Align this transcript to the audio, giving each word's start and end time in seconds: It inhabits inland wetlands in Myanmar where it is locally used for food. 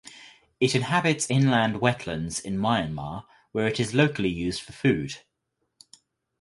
It 0.59 0.73
inhabits 0.73 1.29
inland 1.29 1.75
wetlands 1.75 2.43
in 2.43 2.57
Myanmar 2.57 3.25
where 3.51 3.67
it 3.67 3.79
is 3.79 3.93
locally 3.93 4.29
used 4.29 4.63
for 4.63 4.71
food. 4.73 5.17